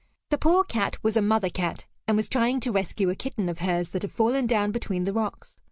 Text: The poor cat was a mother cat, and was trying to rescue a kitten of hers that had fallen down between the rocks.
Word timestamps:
The 0.31 0.37
poor 0.39 0.63
cat 0.63 0.97
was 1.03 1.15
a 1.15 1.21
mother 1.21 1.49
cat, 1.51 1.85
and 2.07 2.17
was 2.17 2.27
trying 2.27 2.59
to 2.61 2.71
rescue 2.71 3.11
a 3.11 3.15
kitten 3.15 3.47
of 3.49 3.59
hers 3.59 3.89
that 3.89 4.01
had 4.01 4.11
fallen 4.11 4.47
down 4.47 4.71
between 4.71 5.03
the 5.03 5.13
rocks. 5.13 5.59